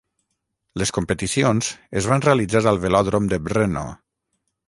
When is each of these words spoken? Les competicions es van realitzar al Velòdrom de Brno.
Les 0.81 0.91
competicions 0.97 1.69
es 2.01 2.09
van 2.13 2.25
realitzar 2.27 2.63
al 2.73 2.81
Velòdrom 2.87 3.31
de 3.35 3.39
Brno. 3.51 3.85